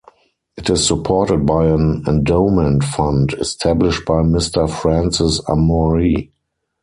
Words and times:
It 0.57 0.67
is 0.71 0.87
supported 0.87 1.45
by 1.45 1.67
an 1.67 2.03
endowment 2.07 2.83
fund 2.83 3.33
established 3.33 4.03
by 4.03 4.23
Mr. 4.23 4.67
Francis 4.67 5.41
Amory. 5.47 6.31